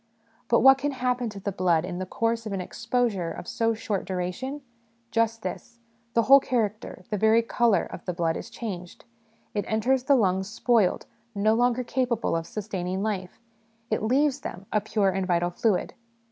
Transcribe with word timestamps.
But 0.47 0.61
what 0.61 0.79
can 0.79 0.93
happen 0.93 1.29
to 1.29 1.39
the 1.39 1.51
blood 1.51 1.85
in 1.85 1.99
the 1.99 2.07
course 2.07 2.47
of 2.47 2.53
an 2.53 2.59
exposure 2.59 3.29
of 3.31 3.47
so 3.47 3.75
short 3.75 4.03
duration? 4.03 4.61
Just 5.11 5.43
this 5.43 5.77
the 6.15 6.23
whole 6.23 6.39
character, 6.39 7.03
the 7.11 7.19
very 7.19 7.43
colour, 7.43 7.83
of 7.85 8.05
the 8.05 8.13
blood 8.13 8.35
is 8.35 8.49
changed: 8.49 9.05
it 9.53 9.63
enters 9.67 10.05
the 10.05 10.15
lungs 10.15 10.47
spoiled, 10.49 11.05
no 11.35 11.53
longer 11.53 11.83
capable 11.83 12.35
of 12.35 12.47
sustaining 12.47 13.03
life; 13.03 13.39
it 13.91 14.01
leaves 14.01 14.39
them, 14.39 14.65
a 14.73 14.81
pure 14.81 15.09
and 15.11 15.27
vital 15.27 15.51
fluid. 15.51 15.93